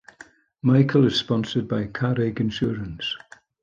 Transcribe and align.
Michael 0.63 1.05
is 1.05 1.17
sponsored 1.17 1.67
by 1.67 1.85
Carraig 1.85 2.39
Insurance. 2.39 3.15